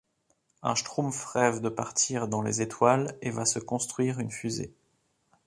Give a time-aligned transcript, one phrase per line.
[0.63, 4.73] Un Schtroumpf rêve de partir dans les étoiles et va se construire une fusée.